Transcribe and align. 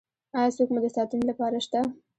ایا 0.37 0.49
څوک 0.55 0.69
مو 0.73 0.79
د 0.83 0.87
ساتنې 0.95 1.23
لپاره 1.31 1.57
شته؟ 1.65 1.79